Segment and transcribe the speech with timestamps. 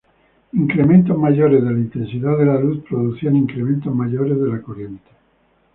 [0.53, 5.11] Incrementos mayores de la intensidad de la luz producían incrementos mayores de la corriente.